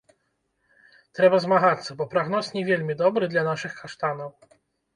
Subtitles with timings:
[1.17, 4.29] Трэба змагацца, бо прагноз не вельмі добры для нашых каштанаў.